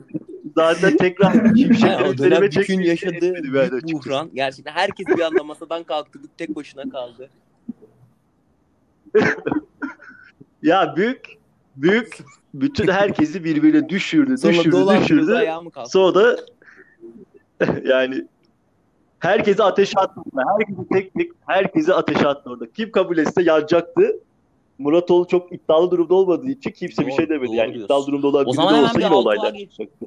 [0.55, 4.29] zaten tekrar şimşekleri o dönem üzerime bütün yaşadığı yani buhran.
[4.33, 6.19] Gerçekten herkes bir anda masadan kalktı.
[6.37, 7.29] Tek başına kaldı.
[10.63, 11.38] Ya büyük
[11.81, 12.17] büyük
[12.53, 15.45] bütün herkesi birbirine düşürdü, Sonra düşürdü, düşürdü.
[15.73, 15.91] kalktı?
[15.91, 16.37] Sonra da
[17.85, 18.25] yani
[19.19, 20.21] herkese ateş attı.
[20.57, 22.71] Herkesi tek tek herkese ateş attı orada.
[22.71, 24.19] Kim kabul etse yanacaktı.
[24.79, 27.55] Muratoğlu çok iddialı durumda olmadığı için kimse bir Doğru, şey demedi.
[27.55, 27.85] Yani diyorsun.
[27.85, 30.05] iddialı durumda olan O biri de hemen olsa bir yine Altuğ'a olaylar geç- çıkacaktı.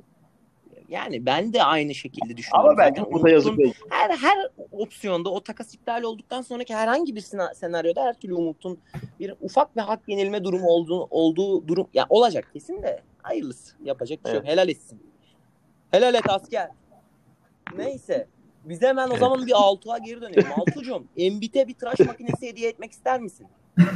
[0.92, 2.68] Yani ben de aynı şekilde düşünüyorum.
[2.70, 3.74] Ama bence Zaten burada yazık değil.
[3.90, 4.38] her her
[4.72, 8.78] opsiyonda o takas iptal olduktan sonraki herhangi bir sena- senaryoda her türlü Umut'un
[9.20, 14.24] bir ufak bir hak yenilme durumu olduğu olduğu durum ya olacak kesin de hayırlısı yapacak
[14.24, 14.46] bir şey yok.
[14.46, 15.02] Helal etsin.
[15.90, 16.68] Helal et asker.
[17.76, 18.26] Neyse.
[18.64, 19.20] Biz hemen o Evet.
[19.20, 20.44] zaman bir Altuğ'a geri dönelim.
[20.56, 23.46] Altuğ'cum Embit'e bir tıraş makinesi hediye etmek ister misin?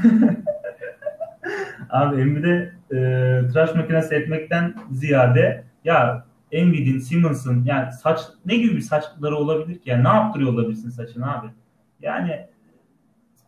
[1.91, 2.97] Abi Embiid'e e,
[3.53, 9.91] tıraş makinesi etmekten ziyade ya Embiid'in, Simmons'ın yani saç ne gibi bir saçları olabilir ki?
[9.91, 11.47] Yani ne yaptırıyor olabilirsin saçını abi?
[12.03, 12.47] Yani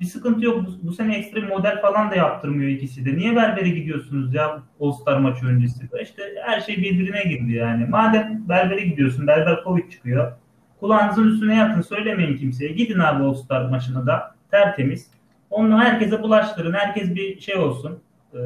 [0.01, 0.67] bir sıkıntı yok.
[0.67, 3.17] Bu, bu sene ekstra bir model falan da yaptırmıyor ikisi de.
[3.17, 5.89] Niye berbere gidiyorsunuz ya All Star maçı öncesi?
[6.03, 7.87] İşte her şey birbirine girdi yani.
[7.87, 10.33] Madem berbere gidiyorsun, berber Covid çıkıyor.
[10.81, 12.73] Kulağınızın üstüne yatın, söylemeyin kimseye.
[12.73, 15.11] Gidin abi All Star maçına da tertemiz.
[15.51, 16.73] Onu herkese bulaştırın.
[16.73, 17.99] Herkes bir şey olsun.
[18.35, 18.39] e,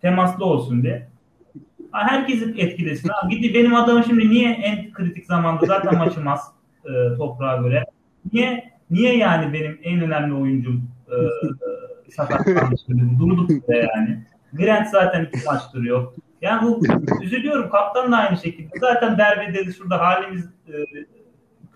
[0.00, 1.08] temaslı olsun diye.
[2.02, 3.10] Herkesi etkilesin.
[3.22, 3.36] Abi.
[3.36, 6.40] Gidi benim adamım şimdi niye en kritik zamanda zaten maçım az
[6.84, 7.84] e, toprağa göre.
[8.32, 11.16] Niye niye yani benim en önemli oyuncum e,
[12.10, 12.80] sakatlanmış
[13.18, 14.24] durduk yere yani.
[14.52, 16.14] Grant zaten iki maçtır yok.
[16.42, 16.82] Yani bu
[17.22, 17.70] üzülüyorum.
[17.70, 18.78] Kaptan da aynı şekilde.
[18.80, 20.74] Zaten derbide şurada halimiz e,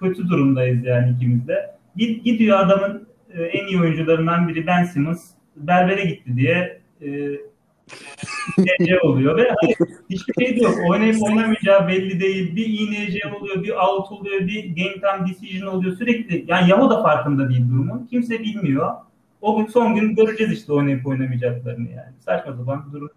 [0.00, 1.74] kötü durumdayız yani ikimiz de.
[1.96, 7.09] Git, gidiyor adamın e, en iyi oyuncularından biri Ben Simmons berbere gitti diye e,
[8.59, 9.79] INC oluyor ve hayır,
[10.11, 10.74] hiçbir şey yok.
[10.88, 12.57] Oynayıp oynamayacağı belli değil.
[12.57, 16.44] Bir INC oluyor, bir out oluyor, bir game time decision oluyor sürekli.
[16.48, 18.07] Yani Yamo da farkında değil durumun.
[18.11, 18.94] Kimse bilmiyor.
[19.40, 22.12] O gün son gün göreceğiz işte oynayıp oynamayacaklarını yani.
[22.18, 23.11] Saçma sapan durum.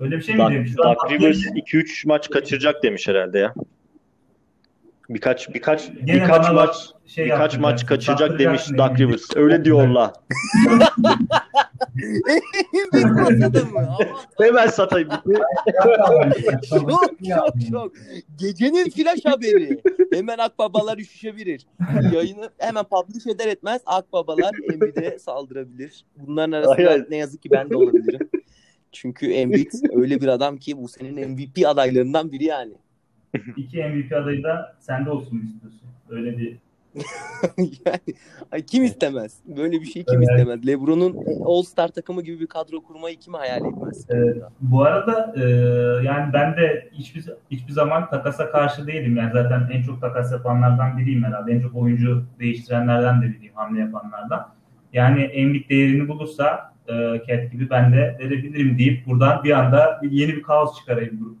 [0.00, 0.76] Öyle bir şey mi Doug, demiş?
[0.76, 3.54] Doug Rivers 2-3 maç kaçıracak demiş herhalde ya.
[5.08, 9.08] Birkaç birkaç Gene birkaç maç şey birkaç maç kaçıracak demiş saptıracaksın Doug elini.
[9.08, 9.36] Rivers.
[9.36, 10.12] Öyle diyorlar.
[14.38, 15.08] Hemen satayım.
[16.68, 16.90] Çok
[17.28, 17.92] çok çok.
[18.38, 19.80] Gecenin flash haberi.
[20.12, 21.66] Hemen Akbabalar üşüşebilir.
[22.12, 26.04] Yayını hemen publish eder etmez Akbabalar Embit'e saldırabilir.
[26.16, 28.30] Bunların arasında ne yazık ki ben de olabilirim.
[28.92, 32.72] Çünkü Embiid öyle bir adam ki bu senin MVP adaylarından biri yani.
[33.56, 35.88] İki MVP adayı da sende olsun istiyorsun.
[36.10, 36.58] Öyle bir
[37.58, 39.36] yani kim istemez?
[39.56, 40.28] Böyle bir şey kim Evet.
[40.30, 40.66] istemez?
[40.66, 41.16] LeBron'un
[41.46, 44.06] All-Star takımı gibi bir kadro kurmayı kim hayal etmez?
[44.08, 44.36] Evet.
[44.60, 45.42] Bu arada e,
[46.04, 49.16] yani ben de hiçbir hiçbir zaman takasa karşı değilim.
[49.16, 51.52] Yani zaten en çok takas yapanlardan biriyim herhalde.
[51.52, 54.54] En çok oyuncu değiştirenlerden de biriyim, hamle yapanlardan.
[54.92, 56.92] Yani Embiid değerini bulursa e,
[57.28, 61.38] Cat gibi ben de verebilirim deyip buradan bir anda yeni bir kaos çıkarayım.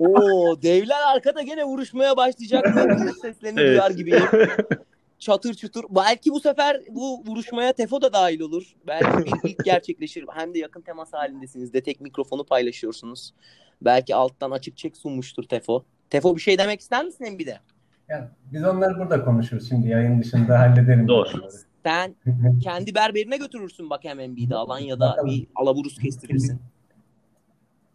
[0.00, 2.66] Oo, devler arkada gene vuruşmaya başlayacak.
[3.22, 3.70] Seslerini Evet.
[3.70, 4.22] duyar gibiyim.
[5.18, 5.84] Çatır çutur.
[5.90, 8.74] Belki bu sefer bu vuruşmaya Tefo da dahil olur.
[8.86, 10.24] Belki bir ilk gerçekleşir.
[10.34, 13.34] Hem de yakın temas halindesiniz de tek mikrofonu paylaşıyorsunuz.
[13.82, 15.84] Belki alttan açık çek sunmuştur Tefo.
[16.10, 17.60] Tefo bir şey demek ister misin Embiid'e?
[18.08, 21.08] Yani biz onları burada konuşuruz şimdi yayın dışında halledelim.
[21.08, 21.28] Doğru.
[21.34, 21.52] bunları.
[21.84, 22.14] Sen
[22.62, 24.54] kendi berberine götürürsün bak hem Embiid'i.
[24.54, 25.30] Alanya'da Bakalım.
[25.30, 26.60] bir alaburus kestirirsin.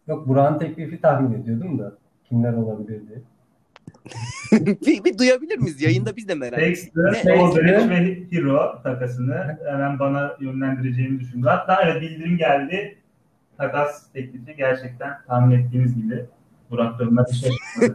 [0.08, 1.92] Yok Burak'ın teklifi tahmin ediyordum da
[2.28, 3.18] kimler olabilir diye.
[4.86, 5.82] bir, bir duyabilir miyiz?
[5.82, 6.90] Yayında biz de merak ediyoruz.
[6.96, 7.36] Dexter?
[7.36, 11.46] Modric ve Hero takasını hemen bana yönlendireceğini düşündü.
[11.48, 12.98] Hatta evet bildirim geldi.
[13.58, 16.24] Takas teklifi gerçekten tahmin ettiğiniz gibi.
[16.70, 17.56] Burak Dönmez şey.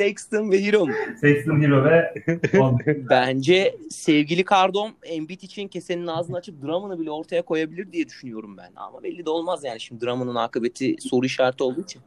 [0.00, 0.92] Sexton ve Hero mu?
[1.20, 2.14] Sexton Hero ve.
[3.10, 8.72] Bence sevgili Kardom Embiid için kesenin ağzını açıp dramını bile ortaya koyabilir diye düşünüyorum ben.
[8.76, 12.02] Ama belli de olmaz yani şimdi dramının akıbeti soru işareti olduğu için.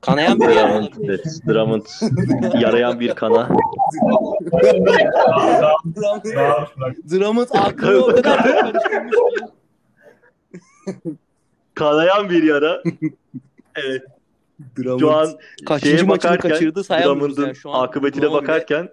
[0.00, 1.20] Kanayan bir Drummond, olabilir.
[1.48, 1.86] Drummond
[2.60, 3.48] yarayan bir kana.
[7.10, 9.16] Drummond, aklını o kadar karıştırmış.
[11.74, 12.82] Kanayan bir yara.
[13.74, 14.02] Evet.
[14.78, 15.28] Drummond Şu an
[15.66, 17.84] kaçıncı maçını bakarken, kaçırdı sayamıyoruz Drummond'un yani şu an.
[17.84, 18.88] akıbetine Drummond bakarken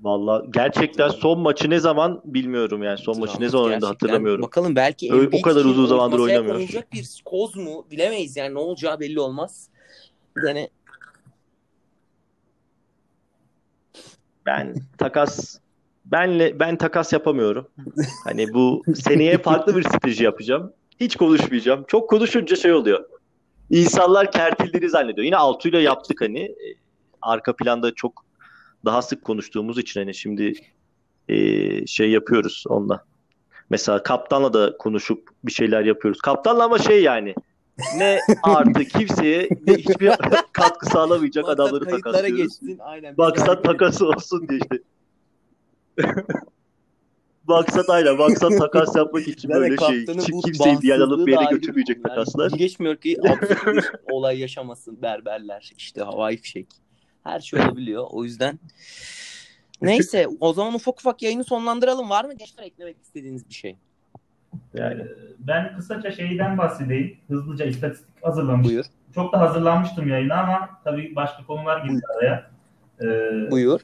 [0.00, 2.98] Valla gerçekten son maçı ne zaman bilmiyorum yani.
[2.98, 4.42] Son maçı ne Drummond zaman oynadı hatırlamıyorum.
[4.42, 6.54] Bakalım belki Öyle- o kadar uzun zamandır oynamıyor.
[6.54, 9.68] konulacak bir koz mu bilemeyiz yani ne olacağı belli olmaz.
[10.46, 10.70] Yani
[14.46, 15.58] Ben takas
[16.04, 17.68] benle ben takas yapamıyorum.
[18.24, 20.72] Hani bu seneye farklı bir strateji yapacağım.
[21.00, 21.84] Hiç konuşmayacağım.
[21.88, 23.04] Çok konuşunca şey oluyor.
[23.70, 25.24] İnsanlar kertildiğini zannediyor.
[25.24, 26.40] Yine Altu'yla yaptık hani.
[26.40, 26.74] E,
[27.22, 28.24] Arka planda çok
[28.84, 30.52] daha sık konuştuğumuz için hani şimdi
[31.28, 33.04] e, şey yapıyoruz onunla.
[33.70, 36.20] Mesela kaptanla da konuşup bir şeyler yapıyoruz.
[36.20, 37.34] Kaptanla ama şey yani
[37.96, 40.10] ne artı kimseye ne hiçbir
[40.52, 42.36] katkı sağlamayacak Maksat adamları takaslıyoruz.
[42.36, 42.78] geçsin.
[42.78, 43.14] Aynen.
[43.18, 44.78] Maksat takası olsun diye işte.
[47.48, 48.16] Maksat aynen.
[48.16, 50.04] Maksat takas yapmak için Zaten böyle şey.
[50.44, 52.14] kimseyi bir yer alıp bir yere götürmeyecek konu.
[52.14, 52.50] takaslar.
[52.50, 55.72] Yani geçmiyor ki absürt olay yaşamasın berberler.
[55.76, 56.66] işte havai fişek.
[57.24, 58.06] Her şey olabiliyor.
[58.10, 58.58] O yüzden
[59.82, 62.10] Neyse o zaman ufak ufak yayını sonlandıralım.
[62.10, 63.76] Var mı gençler eklemek istediğiniz bir şey?
[64.74, 65.02] Yani
[65.38, 67.16] Ben kısaca şeyden bahsedeyim.
[67.28, 68.72] Hızlıca istatistik hazırlamıştım.
[68.74, 68.84] Buyur.
[69.14, 72.50] Çok da hazırlanmıştım yayına ama tabii başka konular girdi araya.
[73.02, 73.80] Ee, Buyur.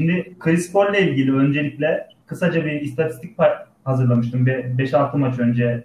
[0.00, 3.36] Şimdi Chris Paul ile ilgili öncelikle kısaca bir istatistik
[3.84, 4.46] hazırlamıştım.
[4.46, 5.84] Bir 5-6 maç önce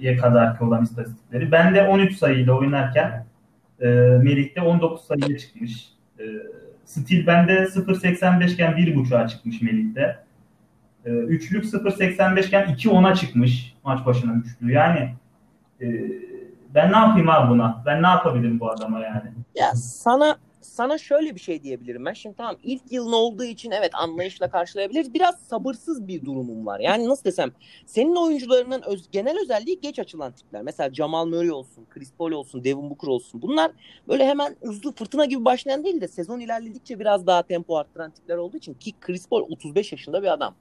[0.00, 1.52] ye kadarki olan istatistikleri.
[1.52, 3.26] Ben de 13 sayıyla oynarken
[3.80, 3.86] e,
[4.22, 5.88] Melih de 19 sayıyla çıkmış.
[6.18, 6.24] E,
[6.84, 10.18] Stil bende 0.85 iken 1.5'a çıkmış Melih'te.
[11.04, 14.72] E, üçlük 0.85 iken 2.10'a çıkmış maç başına üçlü.
[14.72, 15.14] Yani
[15.80, 15.86] e,
[16.74, 17.82] ben ne yapayım abi buna?
[17.86, 19.30] Ben ne yapabilirim bu adama yani?
[19.54, 22.12] Ya sana sana şöyle bir şey diyebilirim ben.
[22.12, 25.14] Şimdi tamam ilk yılın olduğu için evet anlayışla karşılayabiliriz.
[25.14, 26.80] Biraz sabırsız bir durumum var.
[26.80, 27.52] Yani nasıl desem
[27.86, 30.62] senin oyuncularının öz, genel özelliği geç açılan tipler.
[30.62, 33.42] Mesela Jamal Murray olsun, Chris Paul olsun, Devin Booker olsun.
[33.42, 33.72] Bunlar
[34.08, 38.36] böyle hemen hızlı fırtına gibi başlayan değil de sezon ilerledikçe biraz daha tempo arttıran tipler
[38.36, 40.54] olduğu için ki Chris Paul 35 yaşında bir adam.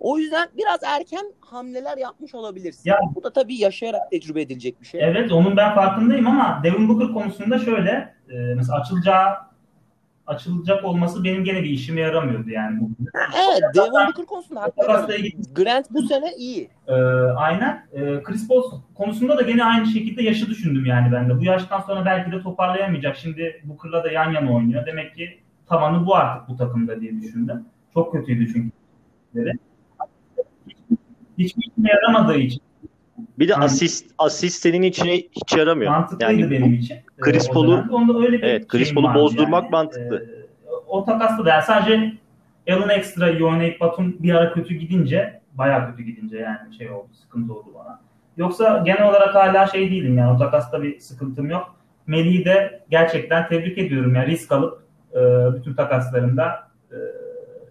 [0.00, 2.90] O yüzden biraz erken hamleler yapmış olabilirsin.
[2.90, 5.00] Ya- Bu da tabii yaşayarak tecrübe edilecek bir şey.
[5.04, 9.34] Evet onun ben farkındayım ama Devin Booker konusunda şöyle e, mesela açılacağı
[10.26, 12.80] açılacak olması benim gene bir işime yaramıyordu yani.
[13.14, 16.70] Evet, Devin Booker konusunda ilgili Grant bu sene iyi.
[16.88, 16.92] e,
[17.36, 17.86] aynen.
[17.92, 18.62] E, Chris Paul
[18.94, 21.38] konusunda da gene aynı şekilde yaşı düşündüm yani ben de.
[21.38, 23.16] Bu yaştan sonra belki de toparlayamayacak.
[23.16, 24.86] Şimdi Booker'la da yan yana oynuyor.
[24.86, 27.64] Demek ki tavanı bu artık bu takımda diye düşündüm.
[27.94, 28.70] Çok kötüydü çünkü.
[31.44, 32.62] Hiçbir işime yaramadığı için
[33.38, 35.90] bir de Yani- asist asist senin içine hiç yaramıyor.
[35.92, 36.96] mantıklıydı Yani benim için.
[37.20, 40.16] Chris Ee, o Paul'u- Evet, Chris şeyim Paul'u bozdurmak mantıklı.
[40.16, 42.12] Ee, o takasla da yani sadece
[42.70, 47.54] Allen Extra oynayıp Batum bir ara kötü gidince bayağı kötü gidince yani şey oldu sıkıntı
[47.54, 48.00] oldu bana.
[48.36, 51.74] Yoksa genel olarak hala şey değilim yani o takasta bir sıkıntım yok.
[52.06, 54.82] Melih'i de gerçekten tebrik ediyorum yani risk alıp
[55.14, 55.18] e,
[55.54, 56.96] bütün takaslarında e,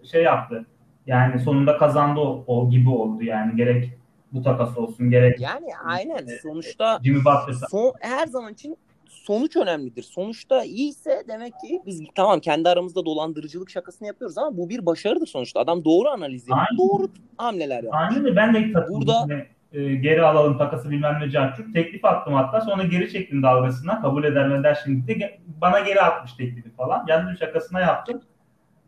[0.06, 0.64] şey yaptı.
[1.10, 3.90] Yani sonunda kazandı o, o gibi oldu yani gerek
[4.32, 8.76] bu takas olsun gerek Yani aynen sonuçta Jimmy Butler son, her zaman için
[9.08, 10.02] sonuç önemlidir.
[10.02, 15.26] Sonuçta iyiyse demek ki biz tamam kendi aramızda dolandırıcılık şakasını yapıyoruz ama bu bir başarıdır
[15.26, 15.60] sonuçta.
[15.60, 16.66] Adam doğru analiz yapıyor.
[16.78, 17.92] Doğru hamleler yapıyor.
[17.96, 19.00] Aynen de ben de takıldım.
[19.00, 21.74] Burada- e, geri alalım takası bilmem ne carçuk.
[21.74, 24.02] Teklif attım hatta sonra geri çektim dalgasına.
[24.02, 27.06] Kabul eder mi eder şimdi de bana geri atmış teklifi falan.
[27.06, 28.22] Geldim şakasına yaptım.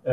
[0.06, 0.12] E,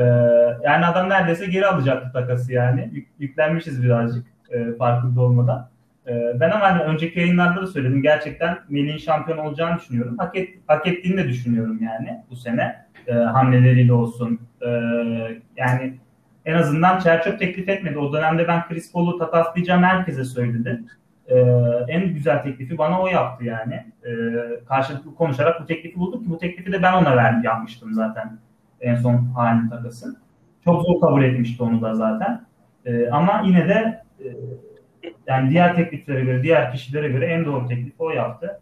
[0.63, 2.89] yani adam neredeyse geri alacaktı takası yani.
[2.93, 5.69] Yük- yüklenmişiz birazcık e, farkında olmadan.
[6.08, 8.02] E, ben ama hani önceki yayınlarda da söyledim.
[8.02, 10.17] Gerçekten Melih'in şampiyon olacağını düşünüyorum.
[10.17, 12.86] Hak, et, hak ettiğini de düşünüyorum yani bu sene.
[13.08, 14.39] E, hamleleriyle olsun.
[14.62, 14.69] E,
[15.58, 15.93] yani
[16.45, 17.97] en azından Çerçöp teklif etmedi.
[17.97, 20.88] O dönemde ben Chris Paul'u takaslayacağım herkese söyledim.
[21.28, 21.36] Ee,
[21.88, 23.86] en güzel teklifi bana o yaptı yani.
[24.06, 24.10] Ee,
[24.67, 28.38] karşılıklı konuşarak bu teklifi bulduk ki bu teklifi de ben ona verdim yapmıştım zaten
[28.82, 30.15] en son halini takası.
[30.63, 32.46] Çok zor kabul etmişti onu da zaten.
[32.86, 34.28] Ee, ama yine de e,
[35.28, 38.60] yani diğer tekliflere göre, diğer kişilere göre en doğru teklifi o yaptı.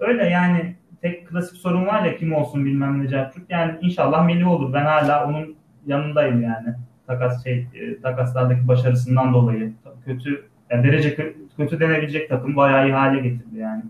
[0.00, 3.50] Öyle yani tek klasik sorun var ya kim olsun bilmem ne Cerçuk.
[3.50, 4.72] Yani inşallah Melih olur.
[4.72, 6.68] Ben hala onun yanındayım yani.
[7.06, 9.72] Takas şey e, takaslardaki başarısından dolayı.
[10.04, 13.82] Kötü yani derece kö- kötü denebilecek takım bayağı iyi hale getirdi yani.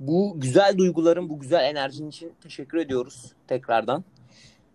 [0.00, 4.04] Bu güzel duyguların, bu güzel enerjin için teşekkür ediyoruz tekrardan.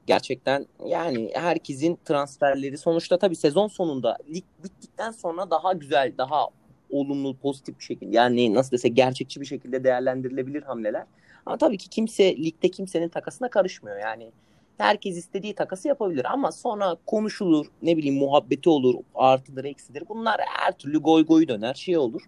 [0.07, 6.47] Gerçekten yani herkesin transferleri sonuçta tabii sezon sonunda lig bittikten sonra daha güzel, daha
[6.89, 11.05] olumlu, pozitif bir şekilde yani nasıl desek gerçekçi bir şekilde değerlendirilebilir hamleler.
[11.45, 13.97] Ama tabii ki kimse ligde kimsenin takasına karışmıyor.
[13.97, 14.31] Yani
[14.77, 20.03] herkes istediği takası yapabilir ama sonra konuşulur, ne bileyim muhabbeti olur, artıdır, eksidir.
[20.09, 22.21] Bunlar her türlü goy goy döner, şey olur.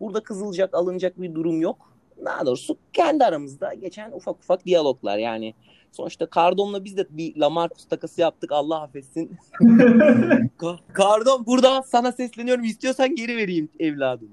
[0.00, 1.92] Burada kızılacak, alınacak bir durum yok.
[2.24, 5.54] Daha doğrusu kendi aramızda geçen ufak ufak diyaloglar yani.
[5.92, 9.36] Sonuçta Cardon'la biz de bir Lamarcus takası yaptık Allah affetsin.
[10.98, 14.28] Cardon buradan sana sesleniyorum istiyorsan geri vereyim evladını.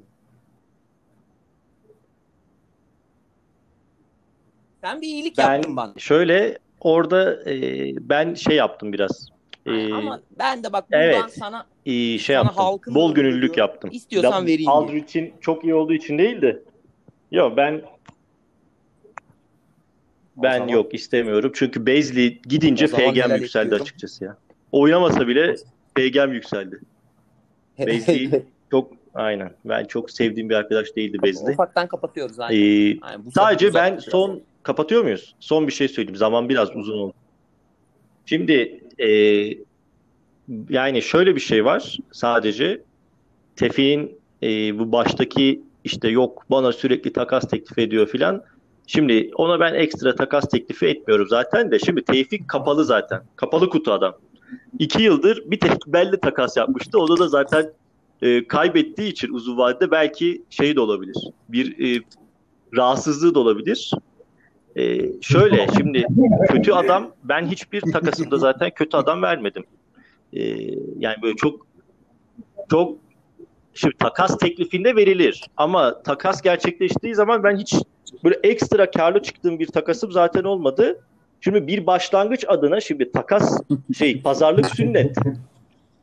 [4.81, 5.93] Sen bir iyilik Ben yaptın bana.
[5.97, 7.55] şöyle orada e,
[8.09, 9.29] ben şey yaptım biraz.
[9.65, 11.33] E, Ama ben de bak buradan evet.
[11.39, 12.95] sana e, şey sana yaptım.
[12.95, 13.89] Bol gönüllülük yaptım.
[13.93, 14.69] İstiyorsan Da- vereyim.
[14.71, 16.61] Aldrich'in çok iyi olduğu için değil de.
[17.31, 17.81] Yok ben
[20.37, 21.51] ben zaman- yok istemiyorum.
[21.55, 24.37] Çünkü Bezli gidince PG'm yükseldi açıkçası ya.
[24.71, 25.55] Oynamasa bile
[25.95, 26.79] PG'm yükseldi.
[27.79, 29.51] Bezli çok aynen.
[29.65, 31.51] Ben çok sevdiğim bir arkadaş değildi Bezli.
[31.51, 32.39] Ufaktan kapatıyoruz.
[32.39, 32.61] Aynen.
[32.61, 35.35] Ee, Aynen, bu Sadece ben son kapatıyor muyuz?
[35.39, 36.15] Son bir şey söyleyeyim.
[36.15, 37.13] Zaman biraz uzun oldu.
[38.25, 39.07] Şimdi e,
[40.69, 41.97] yani şöyle bir şey var.
[42.11, 42.81] Sadece
[43.55, 48.43] Tevfik'in e, bu baştaki işte yok bana sürekli takas teklif ediyor filan.
[48.87, 51.79] Şimdi ona ben ekstra takas teklifi etmiyorum zaten de.
[51.79, 53.21] Şimdi Tevfik kapalı zaten.
[53.35, 54.15] Kapalı kutu adam.
[54.79, 56.99] İki yıldır bir tek belli takas yapmıştı.
[56.99, 57.71] Onu da zaten
[58.21, 61.15] e, kaybettiği için uzun vadede belki şey de olabilir.
[61.49, 62.01] Bir e,
[62.77, 63.91] rahatsızlığı da olabilir.
[64.77, 66.05] Ee, şöyle şimdi
[66.49, 69.63] kötü adam ben hiçbir takasımda zaten kötü adam vermedim.
[70.33, 70.41] Ee,
[70.99, 71.67] yani böyle çok
[72.69, 72.97] çok
[73.75, 77.75] şimdi takas teklifinde verilir ama takas gerçekleştiği zaman ben hiç
[78.23, 80.99] böyle ekstra karlı çıktığım bir takasım zaten olmadı.
[81.41, 83.61] Şimdi bir başlangıç adına şimdi takas
[83.97, 85.17] şey pazarlık sünnet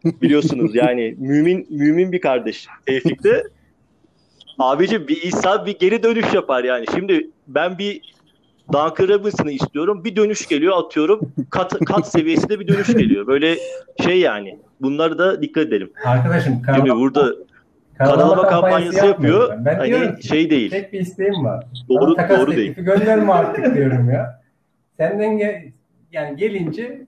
[0.04, 3.42] biliyorsunuz yani mümin mümin bir kardeş Tevfik'te
[4.58, 6.84] Abici bir insan bir geri dönüş yapar yani.
[6.94, 8.00] Şimdi ben bir
[8.72, 10.04] Duncan Robinson'ı istiyorum.
[10.04, 11.32] Bir dönüş geliyor atıyorum.
[11.50, 13.26] Kat, kat seviyesinde bir dönüş geliyor.
[13.26, 13.56] Böyle
[14.04, 14.58] şey yani.
[14.80, 15.90] Bunları da dikkat edelim.
[16.04, 17.34] Arkadaşım Şimdi burada
[18.04, 19.64] kanalama kampanyası yapmıyorum yapıyor.
[19.64, 20.70] Ben, ben diyorum Hani ki, şey değil.
[20.70, 21.66] tek bir isteğim var.
[21.88, 22.74] Doğru Bana doğru değil.
[22.74, 24.42] gönderme artık diyorum ya.
[24.96, 25.72] Senden gel,
[26.12, 27.06] yani gelince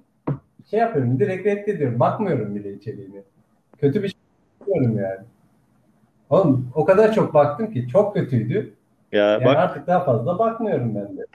[0.71, 2.01] şey yapıyorum direkt reddediyorum.
[2.01, 3.23] Bakmıyorum bile içeriğine.
[3.79, 4.21] Kötü bir şey
[4.61, 5.21] yapıyorum yani.
[6.31, 8.75] Oğlum o kadar çok baktım ki çok kötüydü.
[9.13, 11.27] Ya Yani bak artık daha fazla bakmıyorum ben de.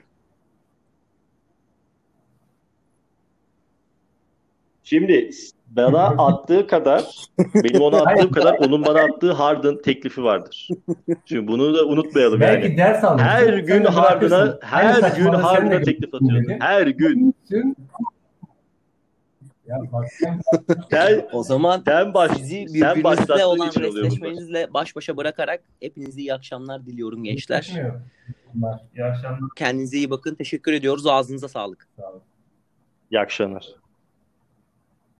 [4.83, 5.29] şimdi
[5.69, 7.03] bana attığı kadar
[7.55, 10.67] benim ona attığım kadar onun bana attığı Harden teklifi vardır.
[11.25, 12.61] Şimdi bunu da unutmayalım yani.
[12.61, 13.29] Belki ders almışsın.
[13.29, 16.51] Her sen gün de Harden'a her gün Harden'a teklif atıyordu.
[16.59, 17.35] Her gün.
[19.67, 20.41] Ya bak sen
[20.91, 26.85] Sen O zaman sen baş sizi birbirinizle olan resleşmenizle baş başa bırakarak hepinize iyi akşamlar
[26.85, 27.73] diliyorum gençler.
[28.95, 29.39] İyi akşamlar.
[29.55, 30.35] Kendinize iyi bakın.
[30.35, 31.07] Teşekkür ediyoruz.
[31.07, 31.87] Ağzınıza sağlık.
[31.95, 32.21] sağ olun.
[33.11, 33.65] İyi akşamlar.